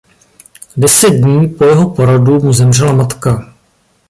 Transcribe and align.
Deset 0.77 1.09
dní 1.13 1.47
po 1.47 1.65
jeho 1.65 1.89
porodu 1.89 2.39
mu 2.39 2.53
zemřela 2.53 2.93
matka. 2.93 3.53